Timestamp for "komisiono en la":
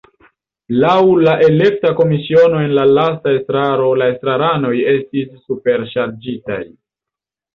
1.99-2.85